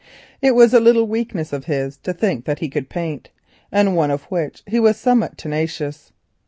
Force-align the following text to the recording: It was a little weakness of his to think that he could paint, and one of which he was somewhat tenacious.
It 0.41 0.55
was 0.55 0.73
a 0.73 0.79
little 0.79 1.05
weakness 1.07 1.53
of 1.53 1.65
his 1.65 1.95
to 1.97 2.11
think 2.11 2.45
that 2.45 2.57
he 2.57 2.69
could 2.69 2.89
paint, 2.89 3.29
and 3.71 3.95
one 3.95 4.09
of 4.09 4.23
which 4.31 4.63
he 4.65 4.79
was 4.79 4.97
somewhat 4.97 5.37
tenacious. 5.37 6.11